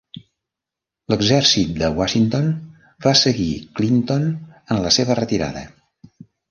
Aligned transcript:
L'exèrcit 1.13 1.75
de 1.83 1.91
Washington 1.99 2.49
va 3.07 3.15
seguir 3.23 3.53
Clinton 3.81 4.29
en 4.31 4.87
la 4.89 4.99
seva 5.01 5.21
retirada. 5.25 5.69